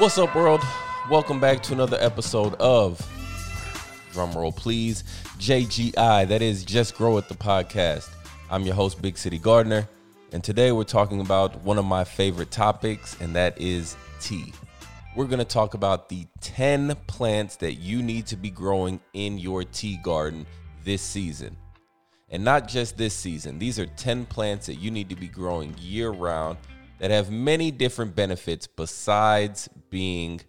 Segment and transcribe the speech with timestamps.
[0.00, 0.62] What's up, world?
[1.10, 2.98] Welcome back to another episode of
[4.14, 5.04] Drumroll Please
[5.36, 6.26] JGI.
[6.26, 8.08] That is Just Grow It, the podcast.
[8.50, 9.86] I'm your host, Big City Gardener,
[10.32, 14.54] and today we're talking about one of my favorite topics, and that is tea.
[15.14, 19.36] We're going to talk about the 10 plants that you need to be growing in
[19.36, 20.46] your tea garden
[20.82, 21.58] this season.
[22.30, 25.76] And not just this season, these are 10 plants that you need to be growing
[25.78, 26.56] year round
[27.00, 30.40] that have many different benefits besides being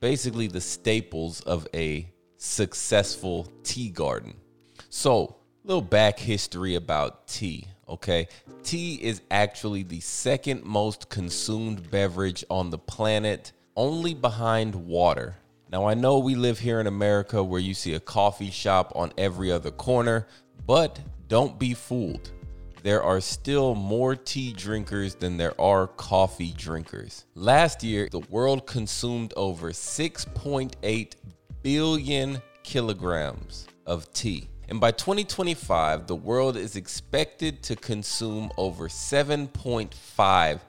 [0.00, 4.34] basically the staples of a successful tea garden.
[4.88, 8.28] So, little back history about tea, okay?
[8.62, 15.36] Tea is actually the second most consumed beverage on the planet, only behind water.
[15.70, 19.12] Now, I know we live here in America where you see a coffee shop on
[19.18, 20.28] every other corner,
[20.64, 22.30] but don't be fooled
[22.82, 27.24] there are still more tea drinkers than there are coffee drinkers.
[27.34, 31.12] Last year, the world consumed over 6.8
[31.62, 34.48] billion kilograms of tea.
[34.68, 40.60] And by 2025, the world is expected to consume over 7.5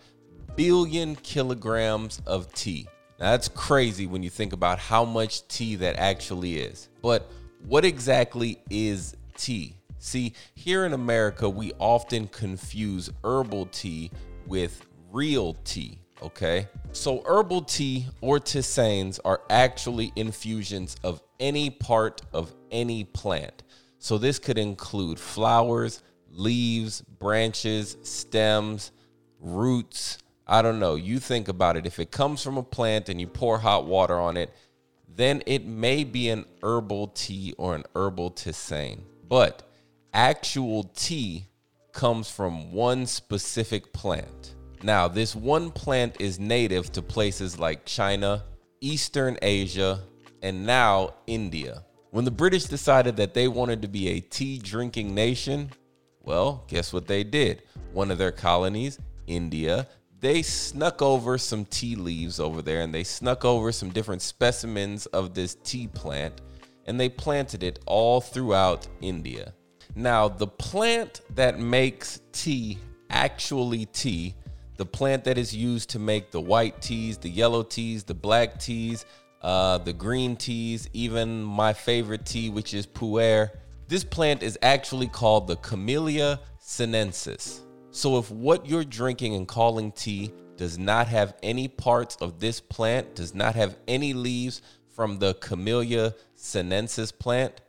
[0.56, 2.88] billion kilograms of tea.
[3.20, 6.90] Now, that's crazy when you think about how much tea that actually is.
[7.02, 7.32] But
[7.66, 9.78] what exactly is tea?
[10.04, 14.12] See, here in America, we often confuse herbal tea
[14.46, 16.68] with real tea, okay?
[16.92, 23.64] So, herbal tea or tisanes are actually infusions of any part of any plant.
[23.98, 28.92] So, this could include flowers, leaves, branches, stems,
[29.40, 30.18] roots.
[30.46, 30.96] I don't know.
[30.96, 31.86] You think about it.
[31.86, 34.54] If it comes from a plant and you pour hot water on it,
[35.08, 39.00] then it may be an herbal tea or an herbal tisane.
[39.30, 39.70] But
[40.14, 41.48] actual tea
[41.92, 44.56] comes from one specific plant.
[44.84, 48.44] Now, this one plant is native to places like China,
[48.82, 50.02] Eastern Asia,
[50.42, 51.84] and now India.
[52.12, 55.72] When the British decided that they wanted to be a tea drinking nation,
[56.22, 57.64] well, guess what they did?
[57.94, 59.88] One of their colonies, India,
[60.20, 65.06] they snuck over some tea leaves over there and they snuck over some different specimens
[65.08, 66.42] of this tea plant
[66.86, 69.54] and they planted it all throughout India.
[69.96, 74.34] Now, the plant that makes tea, actually tea,
[74.78, 78.60] the plant that is used to make the white teas, the yellow teas, the black
[78.60, 79.06] teas,
[79.42, 83.52] uh, the green teas, even my favorite tea, which is pu'er.
[83.88, 87.62] This plant is actually called the Camellia sinensis.
[87.92, 92.60] So, if what you're drinking and calling tea does not have any parts of this
[92.60, 97.62] plant, does not have any leaves from the Camellia sinensis plant,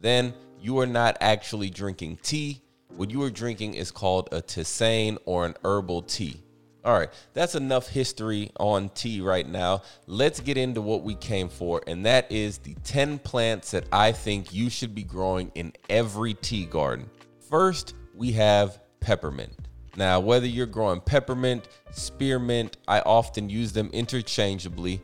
[0.00, 2.62] then you are not actually drinking tea.
[2.96, 6.40] What you are drinking is called a tisane or an herbal tea.
[6.82, 9.82] All right, that's enough history on tea right now.
[10.06, 14.12] Let's get into what we came for, and that is the 10 plants that I
[14.12, 17.10] think you should be growing in every tea garden.
[17.50, 19.68] First, we have peppermint.
[19.98, 25.02] Now, whether you're growing peppermint, spearmint, I often use them interchangeably,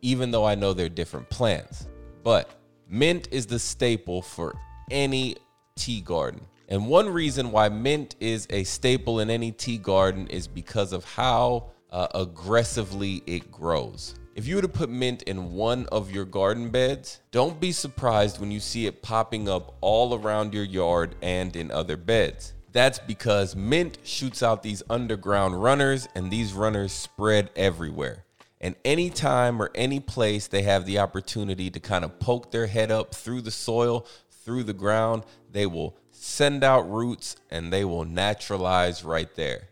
[0.00, 1.88] even though I know they're different plants.
[2.22, 2.50] But
[2.88, 4.54] mint is the staple for
[4.92, 5.36] any
[5.74, 6.42] tea garden.
[6.68, 11.04] And one reason why mint is a staple in any tea garden is because of
[11.04, 14.14] how uh, aggressively it grows.
[14.34, 18.40] If you were to put mint in one of your garden beds, don't be surprised
[18.40, 22.54] when you see it popping up all around your yard and in other beds.
[22.72, 28.24] That's because mint shoots out these underground runners, and these runners spread everywhere.
[28.62, 32.90] And anytime or any place they have the opportunity to kind of poke their head
[32.90, 34.06] up through the soil,
[34.44, 39.68] through the ground, they will send out roots and they will naturalize right there.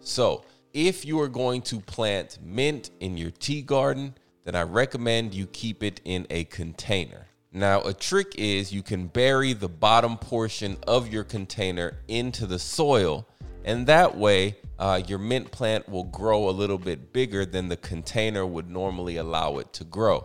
[0.00, 4.14] So, if you are going to plant mint in your tea garden,
[4.44, 7.26] then I recommend you keep it in a container.
[7.52, 12.60] Now, a trick is you can bury the bottom portion of your container into the
[12.60, 13.26] soil,
[13.64, 17.76] and that way uh, your mint plant will grow a little bit bigger than the
[17.76, 20.24] container would normally allow it to grow.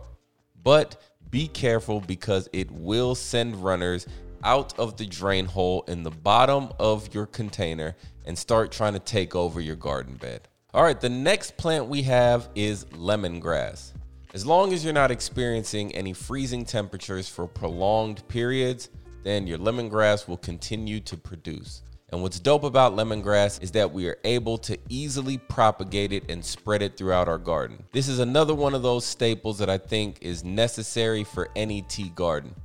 [0.63, 1.01] But
[1.35, 4.07] be careful because it will send runners
[4.45, 7.93] out of the drain hole in the bottom of your container
[8.23, 10.47] and start trying to take over your garden bed.
[10.73, 13.91] All right, the next plant we have is lemongrass.
[14.33, 18.87] As long as you're not experiencing any freezing temperatures for prolonged periods,
[19.23, 21.81] then your lemongrass will continue to produce.
[22.15, 26.45] And what's dope about lemongrass is that we are able to easily propagate it and
[26.45, 27.83] spread it throughout our garden.
[27.91, 32.07] This is another one of those staples that I think is necessary for any tea
[32.15, 32.55] garden.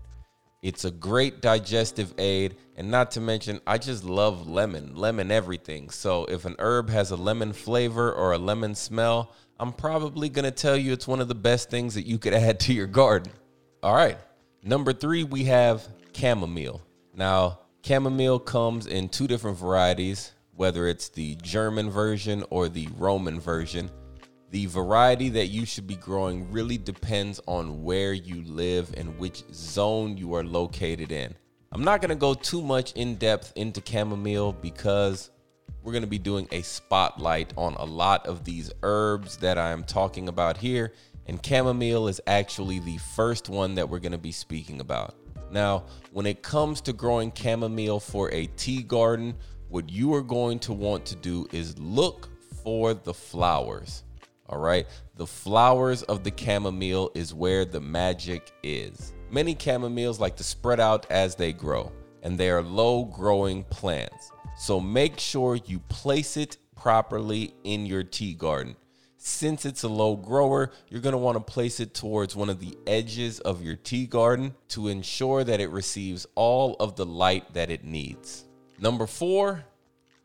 [0.62, 5.90] It's a great digestive aid, and not to mention, I just love lemon, lemon everything.
[5.90, 10.52] So if an herb has a lemon flavor or a lemon smell, I'm probably to
[10.52, 13.32] tell you it's one of the best things that you could add to your garden.
[13.82, 14.18] All right.
[14.62, 16.80] Number three, we have chamomile.
[17.16, 23.40] Now, chamomile comes in two different varieties, whether it's the German version or the Roman
[23.40, 23.90] version.
[24.50, 29.44] The variety that you should be growing really depends on where you live and which
[29.52, 31.34] zone you are located in.
[31.72, 35.30] I'm not going to go too much in depth into chamomile because
[35.82, 39.84] we're going to be doing a spotlight on a lot of these herbs that I'm
[39.84, 40.92] talking about here.
[41.26, 45.14] And chamomile is actually the first one that we're going to be speaking about.
[45.50, 49.34] Now, when it comes to growing chamomile for a tea garden,
[49.68, 52.28] what you are going to want to do is look
[52.62, 54.04] for the flowers.
[54.48, 54.86] All right.
[55.16, 59.12] The flowers of the chamomile is where the magic is.
[59.30, 61.92] Many chamomiles like to spread out as they grow,
[62.22, 64.32] and they are low growing plants.
[64.58, 68.74] So make sure you place it properly in your tea garden.
[69.22, 72.58] Since it's a low grower, you're going to want to place it towards one of
[72.58, 77.52] the edges of your tea garden to ensure that it receives all of the light
[77.52, 78.46] that it needs.
[78.78, 79.66] Number four,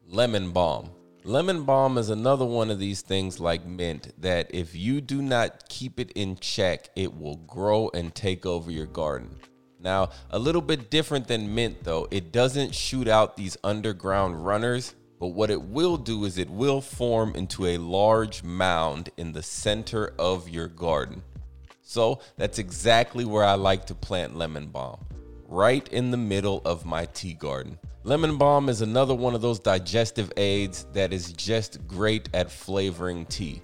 [0.08, 0.92] lemon balm.
[1.26, 5.68] Lemon balm is another one of these things like mint that if you do not
[5.68, 9.36] keep it in check, it will grow and take over your garden.
[9.78, 14.96] Now, a little bit different than mint though, it doesn't shoot out these underground runners,
[15.20, 19.44] but what it will do is it will form into a large mound in the
[19.44, 21.24] center of your garden.
[21.82, 25.06] So that's exactly where I like to plant lemon balm,
[25.48, 27.78] right in the middle of my tea garden.
[28.04, 33.26] Lemon balm is another one of those digestive aids that is just great at flavoring
[33.26, 33.62] tea.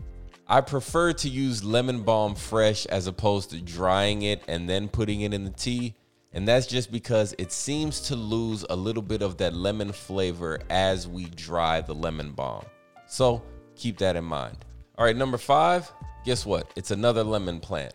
[0.48, 5.21] I prefer to use lemon balm fresh as opposed to drying it and then putting
[5.21, 5.95] it in the tea.
[6.33, 10.60] And that's just because it seems to lose a little bit of that lemon flavor
[10.69, 12.66] as we dry the lemon balm.
[13.07, 13.44] So
[13.75, 14.57] keep that in mind.
[14.98, 15.92] All right, number five,
[16.24, 16.72] guess what?
[16.75, 17.94] It's another lemon plant.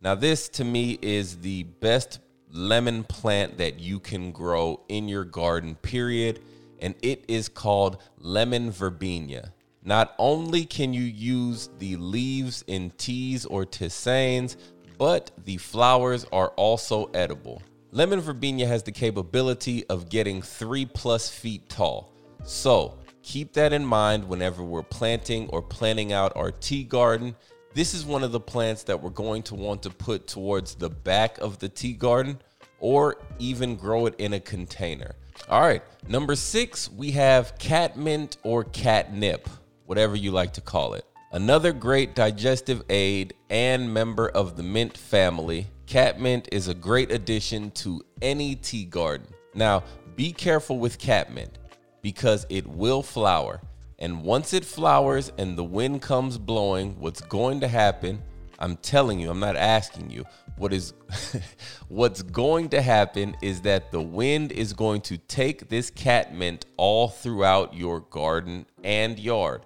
[0.00, 2.20] Now, this to me is the best
[2.50, 6.40] lemon plant that you can grow in your garden, period.
[6.80, 9.52] And it is called lemon verbena.
[9.82, 14.56] Not only can you use the leaves in teas or tisanes,
[14.96, 17.62] but the flowers are also edible.
[17.94, 22.12] Lemon verbena has the capability of getting three plus feet tall.
[22.42, 27.36] So keep that in mind whenever we're planting or planning out our tea garden.
[27.72, 30.90] This is one of the plants that we're going to want to put towards the
[30.90, 32.40] back of the tea garden
[32.80, 35.14] or even grow it in a container.
[35.48, 39.48] All right, number six, we have catmint or catnip,
[39.86, 41.04] whatever you like to call it.
[41.34, 47.72] Another great digestive aid and member of the mint family, catmint is a great addition
[47.72, 49.26] to any tea garden.
[49.52, 49.82] Now,
[50.14, 51.58] be careful with catmint
[52.02, 53.60] because it will flower.
[53.98, 58.22] And once it flowers and the wind comes blowing, what's going to happen?
[58.60, 60.24] I'm telling you, I'm not asking you.
[60.56, 60.94] What is
[61.88, 67.08] what's going to happen is that the wind is going to take this catmint all
[67.08, 69.62] throughout your garden and yard.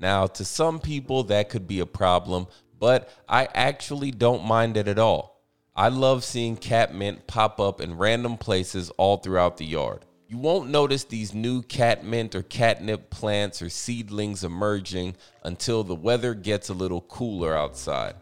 [0.00, 2.46] Now, to some people that could be a problem,
[2.78, 5.42] but I actually don't mind it at all.
[5.74, 10.04] I love seeing catmint pop up in random places all throughout the yard.
[10.28, 16.34] You won't notice these new catmint or catnip plants or seedlings emerging until the weather
[16.34, 18.14] gets a little cooler outside.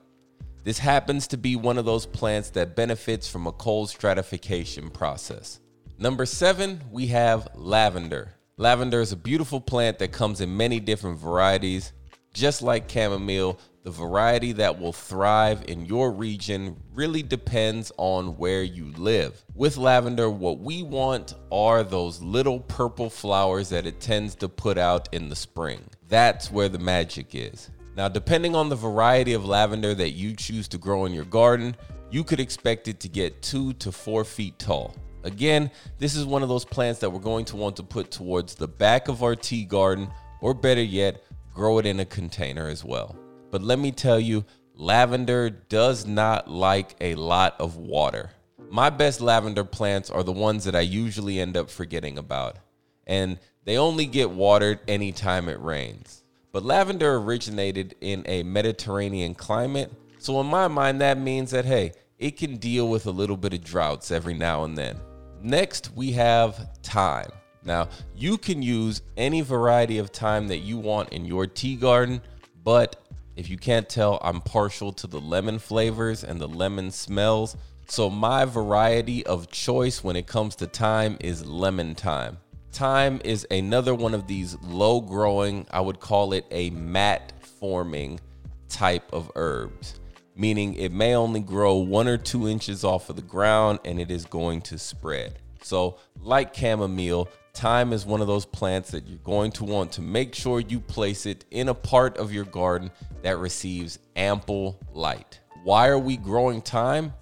[0.63, 5.61] This happens to be one of those plants that benefits from a cold stratification process.
[5.99, 8.35] Number seven, we have lavender.
[8.59, 11.93] Lavender is a beautiful plant that comes in many different varieties.
[12.33, 18.63] Just like chamomile, the variety that will thrive in your region really depends on where
[18.63, 19.45] you live.
[19.55, 24.79] With lavender, what we want are those little purple flowers that it tends to put
[24.79, 25.85] out in the spring.
[26.09, 27.69] That's where the magic is.
[27.95, 31.77] Now, depending on the variety of lavender that you choose to grow in your garden,
[32.11, 34.95] you could expect it to get two to four feet tall.
[35.27, 38.55] Again, this is one of those plants that we're going to want to put towards
[38.55, 40.09] the back of our tea garden,
[40.41, 41.21] or better yet,
[41.53, 43.17] grow it in a container as well.
[43.51, 44.45] But let me tell you,
[44.77, 48.31] lavender does not like a lot of water.
[48.71, 52.59] My best lavender plants are the ones that I usually end up forgetting about,
[53.05, 56.23] and they only get watered anytime it rains.
[56.53, 61.95] But lavender originated in a Mediterranean climate, so in my mind, that means that hey,
[62.17, 64.97] it can deal with a little bit of droughts every now and then.
[65.43, 67.31] Next, we have thyme.
[67.65, 72.23] Now, you can use any variety of thyme that you want in your tea garden,
[72.63, 77.57] but if you can't tell, I'm partial to the lemon flavors and the lemon smells.
[77.89, 82.39] So my variety of choice when it comes to thyme is lemon thyme.
[82.73, 88.21] Thyme is another one of these low growing, I would call it a mat forming
[88.69, 90.01] type of herbs,
[90.37, 94.11] meaning it may only grow one or two inches off of the ground and it
[94.11, 95.39] is going to spread.
[95.63, 100.03] So, like chamomile, thyme is one of those plants that you're going to want to
[100.03, 102.91] make sure you place it in a part of your garden
[103.23, 105.41] that receives ample light.
[105.65, 107.15] Why are we growing thyme?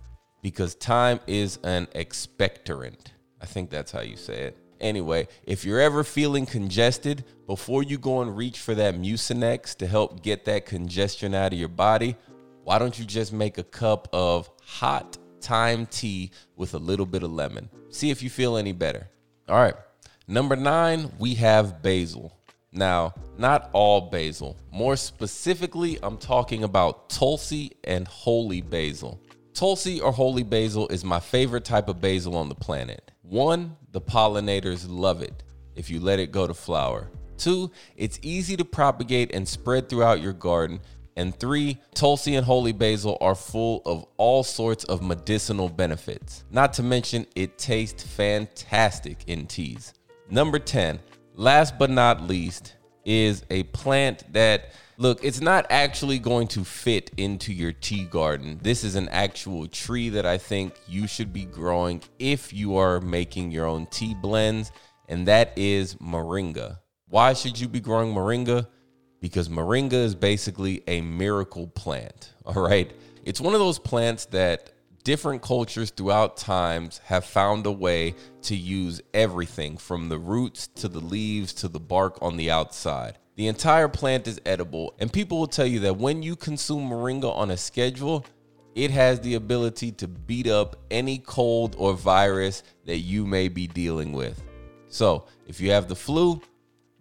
[0.42, 3.12] Because thyme is an expectorant.
[3.40, 4.58] I think that's how you say it.
[4.80, 9.86] Anyway, if you're ever feeling congested, before you go and reach for that Mucinex to
[9.86, 12.16] help get that congestion out of your body,
[12.64, 17.22] why don't you just make a cup of hot thyme tea with a little bit
[17.22, 17.68] of lemon?
[17.90, 19.08] See if you feel any better.
[19.48, 19.74] All right.
[20.26, 22.36] Number nine, we have basil.
[22.72, 24.56] Now, not all basil.
[24.72, 29.20] More specifically, I'm talking about Tulsi and holy basil.
[29.52, 33.12] Tulsi or holy basil is my favorite type of basil on the planet.
[33.22, 35.44] One, the pollinators love it
[35.76, 37.10] if you let it go to flower.
[37.36, 40.80] Two, it's easy to propagate and spread throughout your garden.
[41.16, 46.44] And three, Tulsi and holy basil are full of all sorts of medicinal benefits.
[46.50, 49.94] Not to mention, it tastes fantastic in teas.
[50.28, 50.98] Number 10,
[51.34, 57.10] last but not least, is a plant that Look, it's not actually going to fit
[57.16, 58.60] into your tea garden.
[58.62, 63.00] This is an actual tree that I think you should be growing if you are
[63.00, 64.70] making your own tea blends,
[65.08, 66.78] and that is moringa.
[67.08, 68.68] Why should you be growing moringa?
[69.24, 72.92] Because moringa is basically a miracle plant, all right?
[73.24, 74.70] It's one of those plants that
[75.02, 80.88] different cultures throughout times have found a way to use everything from the roots to
[80.88, 83.16] the leaves to the bark on the outside.
[83.36, 87.34] The entire plant is edible, and people will tell you that when you consume moringa
[87.34, 88.26] on a schedule,
[88.74, 93.68] it has the ability to beat up any cold or virus that you may be
[93.68, 94.44] dealing with.
[94.88, 96.42] So, if you have the flu,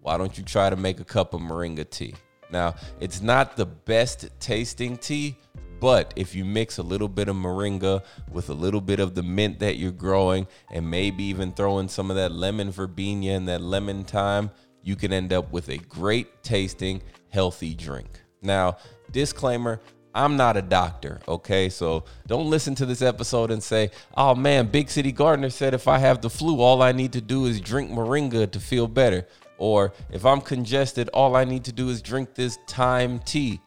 [0.03, 2.13] why don't you try to make a cup of moringa tea?
[2.51, 5.37] Now, it's not the best tasting tea,
[5.79, 9.23] but if you mix a little bit of moringa with a little bit of the
[9.23, 13.47] mint that you're growing, and maybe even throw in some of that lemon verbena and
[13.47, 14.51] that lemon thyme,
[14.83, 18.21] you can end up with a great tasting, healthy drink.
[18.41, 18.77] Now,
[19.09, 19.79] disclaimer
[20.15, 21.69] I'm not a doctor, okay?
[21.69, 25.87] So don't listen to this episode and say, oh man, Big City Gardener said if
[25.87, 29.25] I have the flu, all I need to do is drink moringa to feel better.
[29.63, 33.61] Or if I'm congested, all I need to do is drink this thyme tea.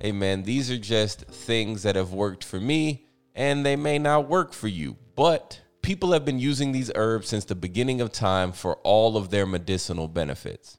[0.00, 4.28] Hey man, these are just things that have worked for me and they may not
[4.28, 4.96] work for you.
[5.16, 9.30] But people have been using these herbs since the beginning of time for all of
[9.30, 10.78] their medicinal benefits.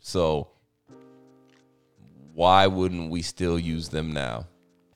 [0.00, 0.48] So,
[2.34, 4.48] why wouldn't we still use them now?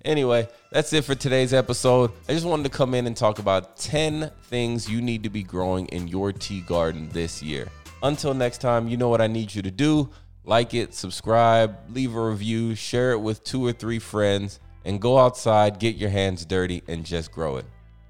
[0.04, 2.12] Anyway, that's it for today's episode.
[2.28, 5.42] I just wanted to come in and talk about 10 things you need to be
[5.42, 7.68] growing in your tea garden this year.
[8.02, 10.10] Until next time, you know what I need you to do
[10.48, 15.18] like it, subscribe, leave a review, share it with two or three friends, and go
[15.18, 17.66] outside, get your hands dirty, and just grow it.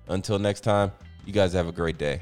[0.07, 0.93] Until next time,
[1.27, 2.21] you guys have a great day.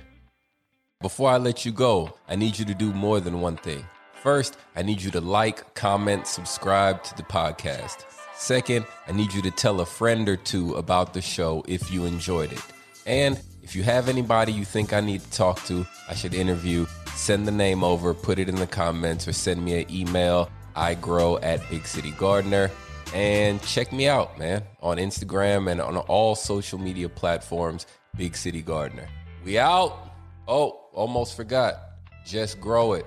[1.03, 3.85] Before I let you go, I need you to do more than one thing.
[4.15, 8.07] First, I need you to like, comment, subscribe to the podcast.
[8.35, 12.07] Second, I need you to tell a friend or two about the show if you
[12.07, 12.63] enjoyed it.
[13.05, 16.87] And if you have anybody you think I need to talk to, I should interview,
[17.17, 20.51] send the name over, put it in the comments, or send me an email.
[20.75, 22.71] I grow at Big City Gardener.
[23.15, 28.63] And check me out, man, on Instagram and on all social media platforms Big City
[28.63, 29.09] Gardener.
[29.45, 30.11] We out.
[30.49, 31.79] Oh, almost forgot.
[32.25, 33.07] Just grow it.